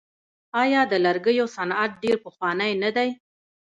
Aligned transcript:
آیا 0.61 0.81
د 0.91 0.93
لرګیو 1.05 1.45
صنعت 1.55 1.91
ډیر 2.03 2.15
پخوانی 2.25 2.71
نه 2.83 2.89
دی؟ 2.95 3.09